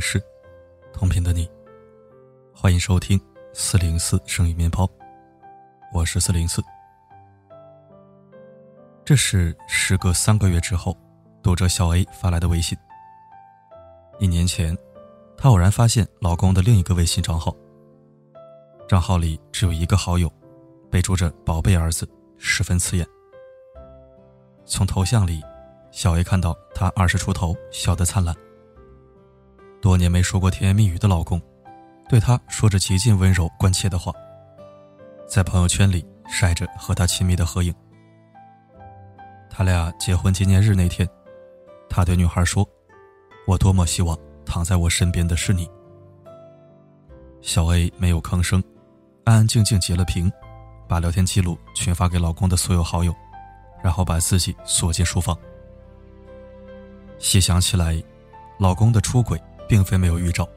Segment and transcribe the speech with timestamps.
[0.00, 0.20] 是，
[0.94, 1.48] 同频的你，
[2.54, 3.20] 欢迎收听
[3.52, 4.88] 四零四声音面包，
[5.92, 6.62] 我是四零四。
[9.04, 10.96] 这是时隔三个月之后，
[11.42, 12.76] 读者小 A 发来的微信。
[14.18, 14.76] 一年前，
[15.36, 17.54] 她偶然发现老公的另一个微信账号，
[18.88, 20.32] 账号里只有一个好友，
[20.90, 23.06] 备注着“宝贝儿子”，十分刺眼。
[24.64, 25.42] 从头像里，
[25.90, 28.34] 小 A 看到他二十出头，笑得灿烂。
[29.80, 31.40] 多年没说过甜言蜜语的老公，
[32.08, 34.12] 对她说着极尽温柔关切的话，
[35.26, 37.74] 在朋友圈里晒着和她亲密的合影。
[39.48, 41.08] 他俩结婚纪念日那天，
[41.88, 42.66] 他对女孩说
[43.48, 45.68] ：“我多么希望躺在我身边的是你。”
[47.42, 48.62] 小 A 没有吭声，
[49.24, 50.30] 安安静静截了屏，
[50.86, 53.14] 把聊天记录群发给老公的所有好友，
[53.82, 55.36] 然后把自己锁进书房。
[57.18, 58.00] 细想起来，
[58.58, 59.40] 老公的出轨。
[59.70, 60.48] 并非没有预兆。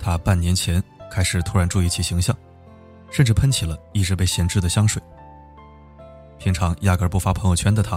[0.00, 2.36] 他半年前开始突然注意起形象，
[3.08, 5.00] 甚至喷起了一直被闲置的香水。
[6.40, 7.96] 平常压根不发朋友圈的他，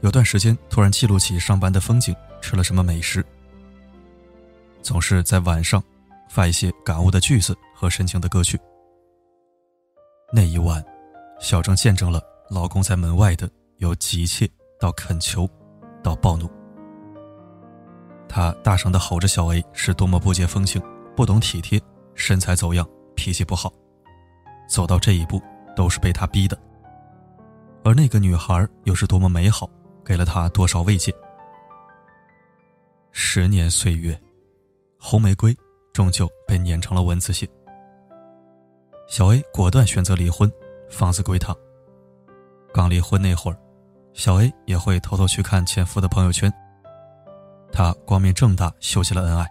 [0.00, 3.24] 有段时间突然记录起上班的风景，吃了什么美食。
[4.82, 5.80] 总是在晚上
[6.28, 8.58] 发一些感悟的句子和深情的歌曲。
[10.32, 10.84] 那一晚，
[11.38, 12.20] 小郑见证了
[12.50, 15.48] 老公在门外的由急切到恳求，
[16.02, 16.50] 到暴怒。
[18.36, 20.78] 他大声的吼着：“小 A 是多么不解风情，
[21.16, 21.80] 不懂体贴，
[22.14, 23.72] 身材走样，脾气不好，
[24.68, 25.40] 走到这一步
[25.74, 26.54] 都是被他逼的。
[27.82, 29.66] 而那个女孩又是多么美好，
[30.04, 31.10] 给了他多少慰藉。
[33.10, 34.14] 十年岁月，
[35.00, 35.56] 红玫瑰
[35.94, 37.48] 终究被碾成了蚊子血。
[39.08, 40.52] 小 A 果断选择离婚，
[40.90, 41.56] 房子归他。
[42.70, 43.56] 刚离婚那会儿，
[44.12, 46.52] 小 A 也会偷偷去看前夫的朋友圈。”
[47.72, 49.46] 他光明正大秀起了恩爱，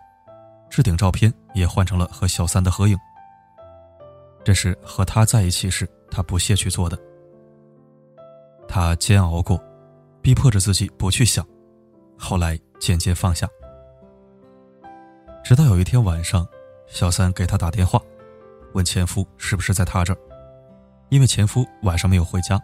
[0.69, 2.97] 置顶照片也换成了和小三的合影。
[4.43, 6.97] 这是和他在一起时他不屑去做的。
[8.67, 9.61] 他煎熬过，
[10.21, 11.45] 逼迫着自己不去想，
[12.17, 13.47] 后来渐渐放下。
[15.43, 16.45] 直到有一天晚上，
[16.87, 18.01] 小三给他打电话，
[18.73, 20.17] 问前夫是不是在他这儿，
[21.09, 22.59] 因为前夫晚上没有回家。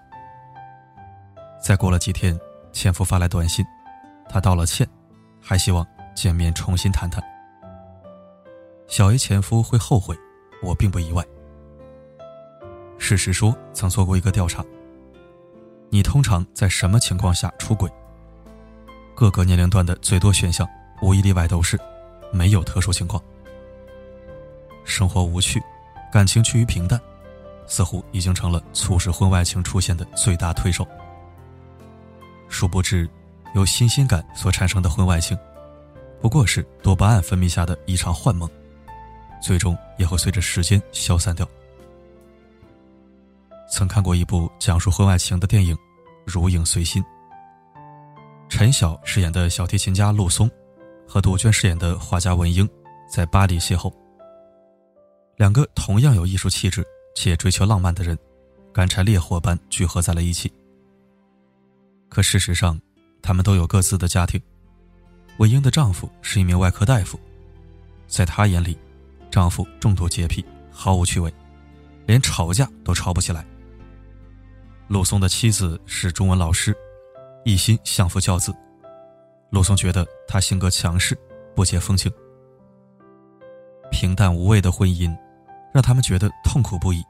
[1.63, 2.39] 再过了几天，
[2.71, 3.63] 前夫发来短信，
[4.27, 4.87] 他道了歉。
[5.41, 5.85] 还希望
[6.15, 7.21] 见面重新谈谈。
[8.87, 10.15] 小 A 前夫会后悔，
[10.61, 11.25] 我并不意外。
[12.97, 14.63] 事实说曾做过一个调查：
[15.89, 17.89] 你通常在什么情况下出轨？
[19.15, 20.67] 各个年龄段的最多选项，
[21.01, 21.79] 无一例外都是
[22.31, 23.21] 没有特殊情况。
[24.83, 25.61] 生活无趣，
[26.11, 26.99] 感情趋于平淡，
[27.65, 30.87] 似乎已经成了促使婚外情出现的最大推手。
[32.49, 33.09] 殊不知。
[33.53, 35.37] 由新鲜感所产生的婚外情，
[36.21, 38.49] 不过是多巴胺分泌下的一场幻梦，
[39.41, 41.47] 最终也会随着时间消散掉。
[43.69, 45.75] 曾看过一部讲述婚外情的电影
[46.25, 47.01] 《如影随心》，
[48.49, 50.49] 陈晓饰演的小提琴家陆松，
[51.07, 52.67] 和杜鹃饰演的画家文英，
[53.09, 53.91] 在巴黎邂逅。
[55.37, 56.85] 两个同样有艺术气质
[57.15, 58.17] 且追求浪漫的人，
[58.73, 60.51] 干柴烈火般聚合在了一起。
[62.09, 62.79] 可事实上，
[63.21, 64.41] 他们都有各自的家庭。
[65.37, 67.19] 文英的丈夫是一名外科大夫，
[68.07, 68.77] 在她眼里，
[69.29, 71.33] 丈夫重度洁癖，毫无趣味，
[72.05, 73.45] 连吵架都吵不起来。
[74.87, 76.75] 陆松的妻子是中文老师，
[77.45, 78.53] 一心相夫教子。
[79.49, 81.17] 陆松觉得她性格强势，
[81.55, 82.11] 不解风情。
[83.89, 85.15] 平淡无味的婚姻，
[85.73, 87.03] 让他们觉得痛苦不已。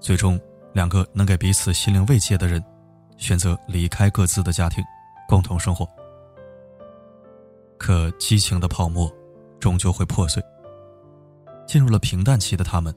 [0.00, 0.40] 最终，
[0.72, 2.62] 两个能给彼此心灵慰藉的人。
[3.20, 4.82] 选择离开各自的家庭，
[5.28, 5.86] 共同生活。
[7.78, 9.12] 可激情的泡沫
[9.60, 10.42] 终究会破碎。
[11.66, 12.92] 进入了平淡期的他们，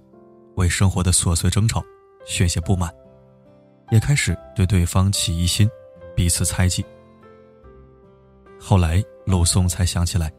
[0.55, 1.83] 为生活的琐碎争吵
[2.25, 2.91] 宣泄不满，
[3.91, 5.69] 也开始对对方起疑心，
[6.15, 6.83] 彼此猜忌。
[8.59, 10.31] 后来，陆松才想起来，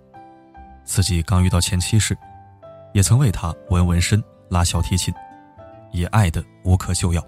[0.83, 2.17] 自己刚遇到前妻时，
[2.95, 5.13] 也曾为她纹纹身、拉小提琴，
[5.93, 7.23] 也爱得无可救药。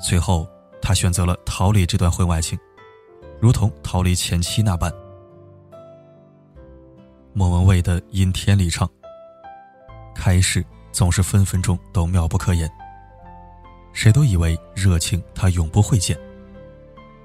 [0.00, 0.44] 最后。
[0.82, 2.58] 他选择了逃离这段婚外情，
[3.40, 4.92] 如同逃离前妻那般。
[7.32, 8.86] 莫文蔚的《阴天》里唱
[10.14, 12.70] ：“开始总是分分钟都妙不可言，
[13.92, 16.18] 谁都以为热情它永不会减，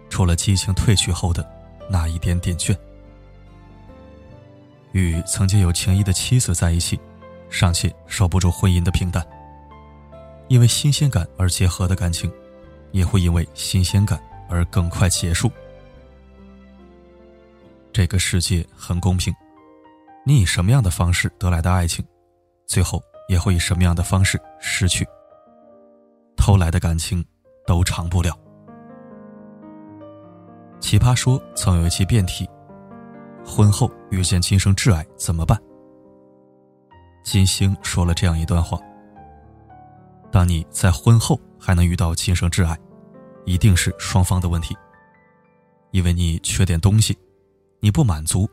[0.08, 1.46] 除了激情褪去后的
[1.90, 2.78] 那一点点倦。”
[4.94, 6.98] 与曾经有情谊的妻子在一起，
[7.50, 9.28] 尚且守不住婚姻的平淡，
[10.48, 12.32] 因为新鲜感而结合的感情。
[12.92, 14.20] 也会因为新鲜感
[14.50, 15.52] 而更快结束。
[17.92, 19.34] 这个世界很公平，
[20.26, 22.06] 你以什么样的方式得来的爱情，
[22.66, 25.08] 最后也会以什么样的方式失去。
[26.36, 27.26] 偷来的感情
[27.66, 28.38] 都长不了。
[30.80, 32.48] 奇葩说曾有一期辩题：
[33.44, 35.60] 婚后遇见今生挚爱怎么办？
[37.24, 38.80] 金星说了这样一段话：
[40.32, 42.78] 当你在婚后还能遇到今生挚爱，
[43.46, 44.76] 一定是双方的问题，
[45.92, 47.18] 因为你缺点东西。
[47.80, 48.50] 你不满足，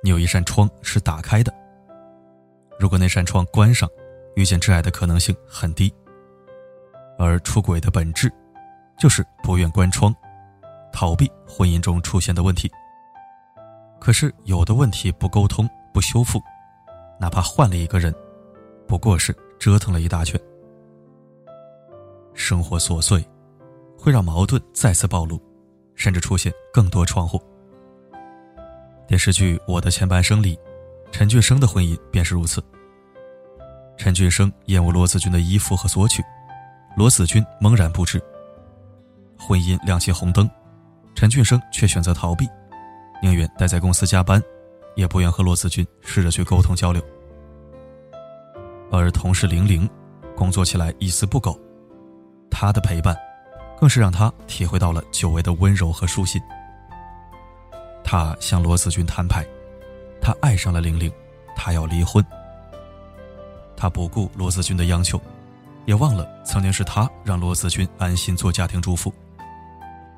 [0.00, 1.52] 你有一扇窗是打开的。
[2.78, 3.88] 如果那扇窗关上，
[4.36, 5.92] 遇见挚爱的可能性很低。
[7.18, 8.32] 而出轨的本质，
[8.96, 10.14] 就是不愿关窗，
[10.92, 12.70] 逃避婚姻中出现的问题。
[13.98, 16.40] 可是有的问题不沟通不修复，
[17.18, 18.14] 哪怕换了一个人，
[18.86, 20.40] 不过是折腾了一大圈。
[22.40, 23.22] 生活琐碎，
[23.98, 25.38] 会让矛盾再次暴露，
[25.94, 27.40] 甚至出现更多窗户。
[29.06, 30.58] 电视剧《我的前半生》里，
[31.12, 32.64] 陈俊生的婚姻便是如此。
[33.98, 36.24] 陈俊生厌恶罗子君的依附和索取，
[36.96, 38.20] 罗子君懵然不知。
[39.38, 40.50] 婚姻亮起红灯，
[41.14, 42.48] 陈俊生却选择逃避，
[43.22, 44.42] 宁愿待在公司加班，
[44.96, 47.02] 也不愿和罗子君试着去沟通交流。
[48.90, 49.88] 而同事玲玲，
[50.34, 51.56] 工作起来一丝不苟，
[52.50, 53.16] 她的陪伴，
[53.78, 56.40] 更是让他体会到了久违的温柔和舒心。
[58.04, 59.46] 他向罗子君摊牌，
[60.20, 61.10] 他爱上了玲玲，
[61.56, 62.24] 他要离婚。
[63.76, 65.18] 他不顾罗子君的央求，
[65.86, 69.12] 也忘了曾经是他让罗子君安心做家庭主妇。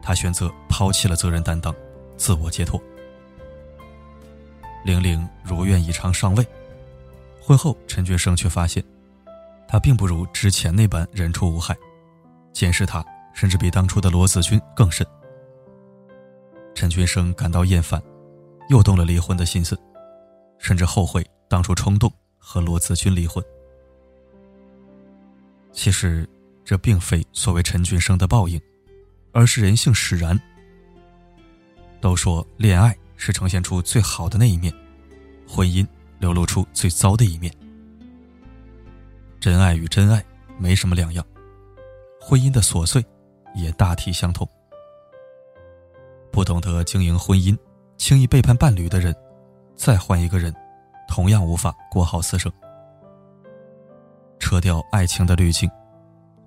[0.02, 1.72] 他选择抛弃了责任担当，
[2.16, 2.82] 自我解脱。
[4.84, 6.44] 玲玲如愿以偿上位，
[7.40, 8.82] 婚后陈俊生却发现，
[9.68, 11.76] 他并不如之前那般人畜无害，
[12.52, 15.06] 监视他甚至比当初的罗子君更甚。
[16.74, 18.02] 陈俊生感到厌烦，
[18.68, 19.78] 又动了离婚的心思，
[20.58, 23.42] 甚至后悔当初冲动和罗子君离婚。
[25.72, 26.28] 其实，
[26.64, 28.60] 这并非所谓陈俊生的报应，
[29.32, 30.38] 而是人性使然。
[32.00, 34.72] 都说恋爱是呈现出最好的那一面，
[35.46, 35.86] 婚姻
[36.18, 37.52] 流露出最糟的一面。
[39.40, 40.24] 真爱与真爱
[40.58, 41.24] 没什么两样，
[42.24, 43.04] 婚姻的琐碎
[43.54, 44.48] 也大体相同。
[46.30, 47.58] 不懂得经营婚姻，
[47.98, 49.14] 轻易背叛伴侣的人，
[49.74, 50.54] 再换一个人，
[51.08, 52.50] 同样无法过好此生。
[54.38, 55.70] 扯掉爱情的滤镜，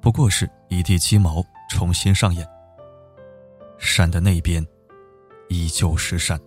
[0.01, 2.48] 不过是一地鸡毛重新上演。
[3.77, 4.66] 山的那边，
[5.50, 6.39] 依旧是山。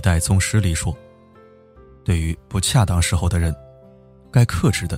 [0.00, 0.96] 代宗师里说
[2.04, 3.54] ：“对于不恰当时候的人。”
[4.32, 4.96] 该克制的，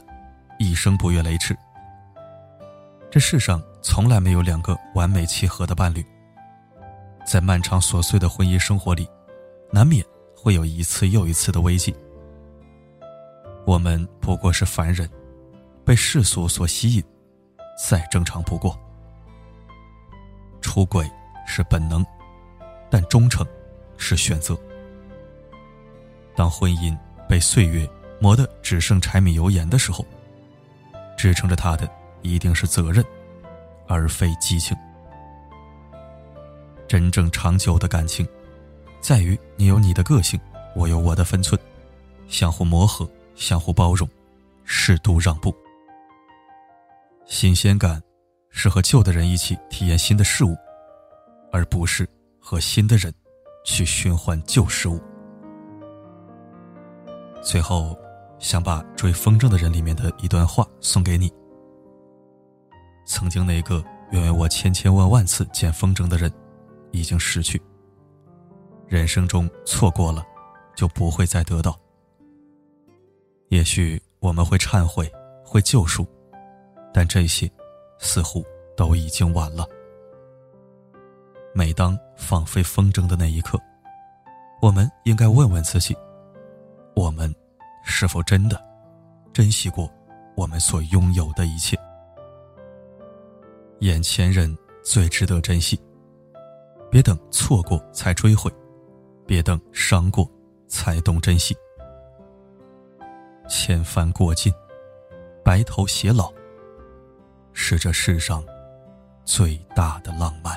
[0.58, 1.56] 一生不越雷池。
[3.10, 6.04] 这世上从来没有两个完美契合的伴侣，
[7.26, 9.08] 在漫长琐碎的婚姻生活里，
[9.70, 10.04] 难免
[10.36, 11.94] 会有一次又一次的危机。
[13.64, 15.08] 我们不过是凡人，
[15.82, 17.02] 被世俗所吸引，
[17.88, 18.78] 再正常不过。
[20.60, 21.10] 出轨
[21.46, 22.04] 是本能，
[22.90, 23.46] 但忠诚
[23.96, 24.54] 是选择。
[26.34, 26.96] 当婚姻
[27.28, 27.88] 被岁月。
[28.20, 30.06] 磨得只剩柴米油盐的时候，
[31.18, 33.04] 支撑着他的一定是责任，
[33.88, 34.76] 而非激情。
[36.86, 38.24] 真正长久的感情，
[39.00, 40.38] 在于你有你的个性，
[40.76, 41.60] 我有我的分寸，
[42.28, 44.08] 相互磨合，相互包容，
[44.64, 45.52] 适度让步。
[47.26, 48.00] 新鲜感
[48.50, 50.56] 是和旧的人一起体验新的事物，
[51.50, 52.08] 而不是
[52.38, 53.12] 和新的人
[53.64, 55.00] 去循环旧事物。
[57.42, 57.94] 最后。
[58.42, 61.32] 想把《追风筝的人》里面的一段话送给你。
[63.06, 63.80] 曾经那个
[64.10, 66.28] 愿为我千千万万次捡风筝的人，
[66.90, 67.62] 已经逝去。
[68.88, 70.26] 人生中错过了，
[70.74, 71.78] 就不会再得到。
[73.50, 75.08] 也许我们会忏悔，
[75.44, 76.04] 会救赎，
[76.92, 77.48] 但这些
[78.00, 78.44] 似乎
[78.76, 79.64] 都已经晚了。
[81.54, 83.56] 每当放飞风筝的那一刻，
[84.60, 85.96] 我们应该问问自己：
[86.94, 87.34] 我们。
[87.84, 88.64] 是否真的
[89.32, 89.90] 珍惜过
[90.36, 91.76] 我们所拥有的一切？
[93.80, 95.80] 眼前人最值得珍惜，
[96.88, 98.48] 别等错过才追悔，
[99.26, 100.30] 别等伤过
[100.68, 101.56] 才懂珍惜。
[103.48, 104.52] 千帆过尽，
[105.44, 106.32] 白头偕老，
[107.52, 108.44] 是这世上
[109.24, 110.56] 最大的浪漫。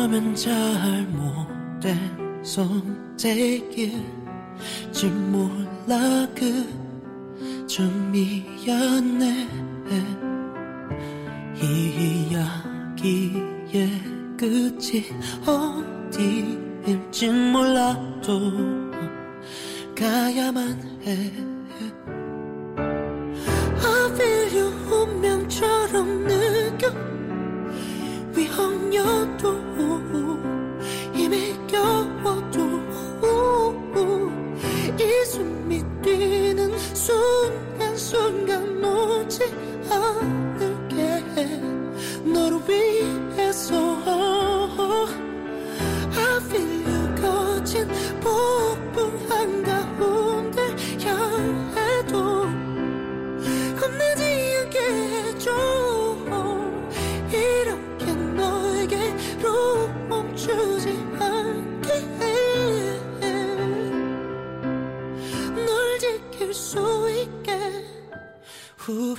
[0.00, 1.94] 어쩌면 잘못된
[2.42, 3.92] 선택일지
[5.30, 6.26] 몰라.
[6.34, 9.46] 그저 미안해
[12.32, 13.90] 이야기의
[14.38, 15.04] 끝이
[15.44, 18.40] 어디일진 몰라도
[19.94, 21.30] 가야만 해.
[24.52, 26.90] you 운명처럼 느껴.
[28.34, 29.69] 위험여도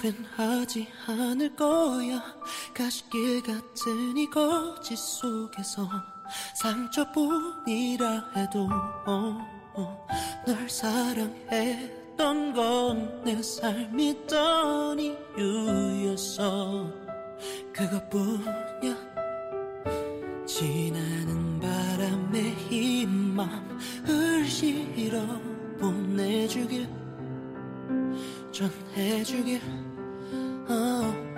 [0.02, 2.24] 후회하지 않을 거야.
[2.74, 5.88] 가시길 같은 이 거짓 속에서
[6.56, 8.68] 상처뿐이라 해도
[9.06, 9.38] 어,
[9.76, 10.08] 어,
[10.48, 16.92] 널 사랑했던 건 내 삶이던 이유였어.
[17.74, 18.96] 그것뿐이야.
[20.46, 25.22] 지나는 바람에 이 맘을 실어
[25.80, 27.01] 보내주길
[28.52, 29.62] 전해주길
[30.68, 30.74] 어,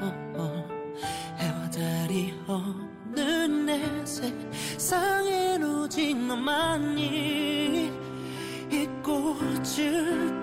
[0.01, 0.67] 어, 어.
[1.37, 7.91] 해와 달이 없는 내 세상엔 오직 너만이
[8.71, 10.41] 이 꽃을